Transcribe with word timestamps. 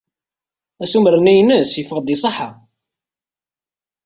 Asumer-nni-ines 0.83 1.71
yeffeɣ-d 1.77 2.07
iṣeḥḥa. 2.15 2.49